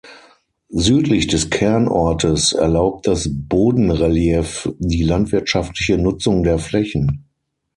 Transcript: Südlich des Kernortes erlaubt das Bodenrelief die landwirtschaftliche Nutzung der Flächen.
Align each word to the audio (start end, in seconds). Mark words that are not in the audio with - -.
Südlich 0.73 1.27
des 1.27 1.51
Kernortes 1.51 2.53
erlaubt 2.53 3.05
das 3.05 3.29
Bodenrelief 3.31 4.67
die 4.79 5.03
landwirtschaftliche 5.03 5.99
Nutzung 5.99 6.41
der 6.41 6.57
Flächen. 6.57 7.25